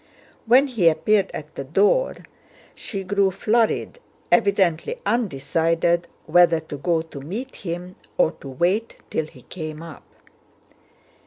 [0.47, 2.17] When he appeared at the door
[2.73, 3.99] she grew flurried,
[4.31, 10.01] evidently undecided whether to go to meet him or to wait till he came up.